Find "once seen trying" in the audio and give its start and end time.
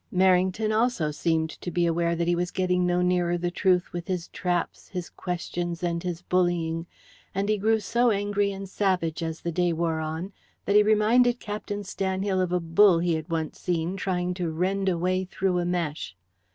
13.29-14.33